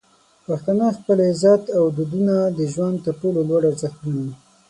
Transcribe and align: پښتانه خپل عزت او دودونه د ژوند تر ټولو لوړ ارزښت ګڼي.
پښتانه 0.45 0.87
خپل 0.97 1.17
عزت 1.29 1.63
او 1.77 1.83
دودونه 1.97 2.35
د 2.57 2.59
ژوند 2.73 2.97
تر 3.05 3.13
ټولو 3.21 3.39
لوړ 3.49 3.61
ارزښت 3.71 3.97
ګڼي. 4.03 4.29